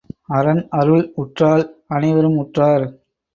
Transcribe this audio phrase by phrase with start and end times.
[0.27, 1.63] அரன் அருள் உற்றால்
[1.87, 2.85] அனைவரும் உற்றார்.